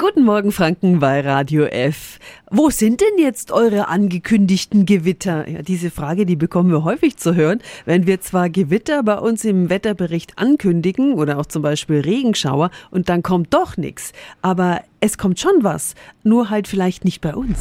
Guten 0.00 0.24
Morgen, 0.24 0.50
Franken 0.50 0.98
bei 0.98 1.20
Radio 1.20 1.64
F. 1.66 2.18
Wo 2.50 2.70
sind 2.70 3.02
denn 3.02 3.18
jetzt 3.18 3.52
eure 3.52 3.88
angekündigten 3.88 4.86
Gewitter? 4.86 5.46
Ja, 5.46 5.60
diese 5.60 5.90
Frage, 5.90 6.24
die 6.24 6.36
bekommen 6.36 6.70
wir 6.70 6.84
häufig 6.84 7.18
zu 7.18 7.34
hören, 7.34 7.60
wenn 7.84 8.06
wir 8.06 8.18
zwar 8.22 8.48
Gewitter 8.48 9.02
bei 9.02 9.18
uns 9.18 9.44
im 9.44 9.68
Wetterbericht 9.68 10.38
ankündigen 10.38 11.12
oder 11.12 11.38
auch 11.38 11.44
zum 11.44 11.60
Beispiel 11.60 12.00
Regenschauer 12.00 12.70
und 12.90 13.10
dann 13.10 13.22
kommt 13.22 13.52
doch 13.52 13.76
nichts. 13.76 14.14
Aber 14.40 14.80
es 15.00 15.18
kommt 15.18 15.38
schon 15.38 15.62
was, 15.62 15.94
nur 16.22 16.48
halt 16.48 16.66
vielleicht 16.66 17.04
nicht 17.04 17.20
bei 17.20 17.34
uns. 17.34 17.58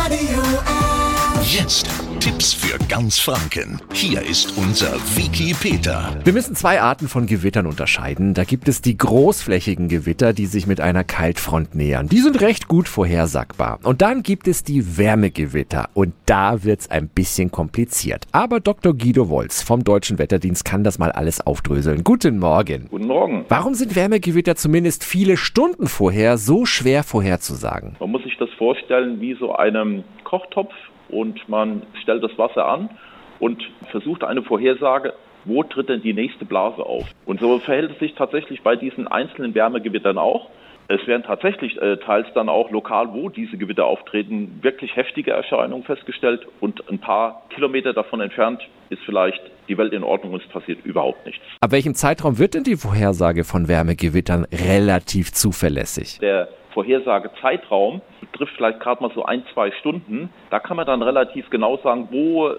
Radio 0.00 0.40
F. 0.40 1.54
Jetzt 1.54 2.01
Tipps 2.22 2.54
für 2.54 2.78
ganz 2.86 3.18
Franken. 3.18 3.80
Hier 3.92 4.22
ist 4.22 4.56
unser 4.56 4.92
Wiki 5.16 5.56
Peter. 5.60 6.20
Wir 6.22 6.32
müssen 6.32 6.54
zwei 6.54 6.80
Arten 6.80 7.08
von 7.08 7.26
Gewittern 7.26 7.66
unterscheiden. 7.66 8.32
Da 8.32 8.44
gibt 8.44 8.68
es 8.68 8.80
die 8.80 8.96
großflächigen 8.96 9.88
Gewitter, 9.88 10.32
die 10.32 10.46
sich 10.46 10.68
mit 10.68 10.80
einer 10.80 11.02
Kaltfront 11.02 11.74
nähern. 11.74 12.06
Die 12.06 12.20
sind 12.20 12.40
recht 12.40 12.68
gut 12.68 12.86
vorhersagbar. 12.86 13.80
Und 13.82 14.02
dann 14.02 14.22
gibt 14.22 14.46
es 14.46 14.62
die 14.62 14.96
Wärmegewitter. 14.98 15.88
Und 15.94 16.14
da 16.26 16.62
wird's 16.62 16.88
ein 16.92 17.08
bisschen 17.08 17.50
kompliziert. 17.50 18.28
Aber 18.30 18.60
Dr. 18.60 18.94
Guido 18.94 19.28
Wolz 19.28 19.60
vom 19.60 19.82
Deutschen 19.82 20.20
Wetterdienst 20.20 20.64
kann 20.64 20.84
das 20.84 21.00
mal 21.00 21.10
alles 21.10 21.44
aufdröseln. 21.44 22.04
Guten 22.04 22.38
Morgen. 22.38 22.86
Guten 22.88 23.08
Morgen. 23.08 23.46
Warum 23.48 23.74
sind 23.74 23.96
Wärmegewitter 23.96 24.54
zumindest 24.54 25.02
viele 25.02 25.36
Stunden 25.36 25.88
vorher 25.88 26.38
so 26.38 26.66
schwer 26.66 27.02
vorherzusagen? 27.02 27.96
Man 27.98 28.12
muss 28.12 28.22
sich 28.22 28.36
das 28.38 28.50
vorstellen 28.58 29.20
wie 29.20 29.34
so 29.40 29.56
einem 29.56 30.04
Kochtopf 30.22 30.72
und 31.12 31.48
man 31.48 31.82
stellt 32.02 32.24
das 32.24 32.36
Wasser 32.38 32.66
an 32.66 32.90
und 33.38 33.62
versucht 33.90 34.24
eine 34.24 34.42
Vorhersage, 34.42 35.14
wo 35.44 35.62
tritt 35.62 35.88
denn 35.88 36.02
die 36.02 36.12
nächste 36.12 36.44
Blase 36.44 36.84
auf. 36.84 37.04
Und 37.26 37.40
so 37.40 37.58
verhält 37.58 37.92
es 37.92 37.98
sich 37.98 38.14
tatsächlich 38.14 38.62
bei 38.62 38.76
diesen 38.76 39.08
einzelnen 39.08 39.54
Wärmegewittern 39.54 40.18
auch. 40.18 40.48
Es 40.88 41.06
werden 41.06 41.22
tatsächlich 41.22 41.80
äh, 41.80 41.96
teils 41.96 42.26
dann 42.34 42.48
auch 42.48 42.70
lokal, 42.70 43.14
wo 43.14 43.28
diese 43.28 43.56
Gewitter 43.56 43.86
auftreten, 43.86 44.58
wirklich 44.62 44.94
heftige 44.96 45.30
Erscheinungen 45.30 45.84
festgestellt 45.84 46.46
und 46.60 46.88
ein 46.90 46.98
paar 46.98 47.42
Kilometer 47.50 47.92
davon 47.92 48.20
entfernt 48.20 48.62
ist 48.90 49.00
vielleicht 49.04 49.40
die 49.68 49.78
Welt 49.78 49.92
in 49.92 50.04
Ordnung 50.04 50.34
und 50.34 50.42
es 50.42 50.48
passiert 50.48 50.84
überhaupt 50.84 51.24
nichts. 51.24 51.42
Ab 51.60 51.72
welchem 51.72 51.94
Zeitraum 51.94 52.38
wird 52.38 52.54
denn 52.54 52.64
die 52.64 52.76
Vorhersage 52.76 53.44
von 53.44 53.68
Wärmegewittern 53.68 54.46
relativ 54.52 55.32
zuverlässig? 55.32 56.18
Der 56.20 56.48
Vorhersagezeitraum 56.72 58.00
betrifft 58.20 58.54
vielleicht 58.56 58.80
gerade 58.80 59.02
mal 59.02 59.12
so 59.14 59.24
ein, 59.24 59.44
zwei 59.52 59.70
Stunden. 59.72 60.30
Da 60.50 60.58
kann 60.58 60.76
man 60.76 60.86
dann 60.86 61.02
relativ 61.02 61.48
genau 61.50 61.76
sagen, 61.78 62.08
wo 62.10 62.48
äh, 62.48 62.56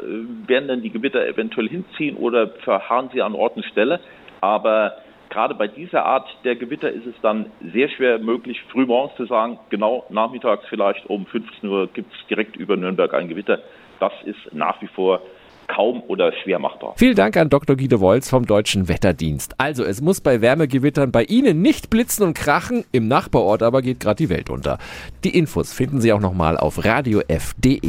werden 0.47 0.67
denn 0.67 0.81
die 0.81 0.91
Gewitter 0.91 1.25
eventuell 1.25 1.67
hinziehen 1.67 2.17
oder 2.17 2.47
verharren 2.63 3.09
sie 3.13 3.21
an 3.21 3.35
Ort 3.35 3.55
und 3.55 3.65
Stelle. 3.65 3.99
Aber 4.41 4.93
gerade 5.29 5.55
bei 5.55 5.67
dieser 5.67 6.05
Art 6.05 6.27
der 6.43 6.55
Gewitter 6.55 6.91
ist 6.91 7.05
es 7.05 7.15
dann 7.21 7.47
sehr 7.73 7.89
schwer 7.89 8.19
möglich, 8.19 8.61
frühmorgens 8.71 9.15
zu 9.15 9.25
sagen, 9.25 9.59
genau 9.69 10.05
nachmittags 10.09 10.65
vielleicht 10.69 11.09
um 11.09 11.25
15 11.25 11.69
Uhr 11.69 11.87
gibt 11.87 12.13
es 12.13 12.27
direkt 12.27 12.55
über 12.55 12.77
Nürnberg 12.77 13.13
ein 13.13 13.27
Gewitter. 13.27 13.59
Das 13.99 14.13
ist 14.25 14.53
nach 14.53 14.81
wie 14.81 14.87
vor 14.87 15.21
kaum 15.67 16.03
oder 16.07 16.31
schwer 16.43 16.59
machbar. 16.59 16.93
Vielen 16.97 17.15
Dank 17.15 17.37
an 17.37 17.49
Dr. 17.49 17.75
Guido 17.75 17.99
Wolz 17.99 18.29
vom 18.29 18.45
Deutschen 18.45 18.87
Wetterdienst. 18.87 19.59
Also, 19.59 19.83
es 19.83 20.01
muss 20.01 20.21
bei 20.21 20.41
Wärmegewittern 20.41 21.11
bei 21.11 21.23
Ihnen 21.23 21.61
nicht 21.61 21.89
blitzen 21.89 22.25
und 22.25 22.33
krachen, 22.33 22.85
im 22.91 23.07
Nachbarort 23.07 23.63
aber 23.63 23.81
geht 23.81 23.99
gerade 23.99 24.17
die 24.17 24.29
Welt 24.29 24.49
unter. 24.49 24.77
Die 25.23 25.37
Infos 25.37 25.73
finden 25.73 26.01
Sie 26.01 26.13
auch 26.13 26.19
nochmal 26.19 26.57
auf 26.57 26.83
radiof.de. 26.83 27.79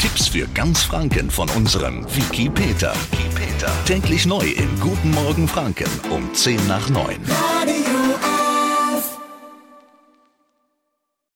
Tipps 0.00 0.28
für 0.28 0.46
ganz 0.54 0.82
Franken 0.82 1.30
von 1.30 1.48
unserem 1.56 2.04
Wiki 2.14 2.50
Peter. 2.50 2.92
Täglich 3.86 4.26
neu 4.26 4.44
im 4.44 4.80
Guten 4.80 5.10
Morgen 5.12 5.48
Franken 5.48 5.88
um 6.10 6.32
10 6.34 6.66
nach 6.66 6.88
9. 6.90 7.16
Radio 7.28 7.73